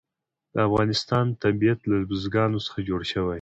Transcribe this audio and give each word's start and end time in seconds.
د 0.53 0.55
افغانستان 0.67 1.25
طبیعت 1.43 1.79
له 1.91 1.95
بزګانو 2.09 2.63
څخه 2.65 2.79
جوړ 2.89 3.01
شوی 3.11 3.25
دی. 3.27 3.29